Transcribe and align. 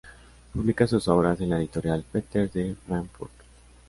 Publica 0.51 0.87
sus 0.87 1.07
obras 1.09 1.39
en 1.41 1.51
la 1.51 1.57
editorial 1.59 2.03
Peters 2.11 2.51
de 2.53 2.73
Frankfurt. 2.87 3.29